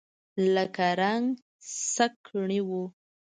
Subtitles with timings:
[0.53, 0.63] له
[1.01, 1.27] رنګ
[1.93, 2.69] سکڼۍ و.